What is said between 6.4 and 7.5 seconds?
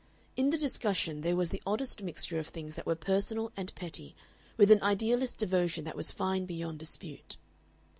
beyond dispute.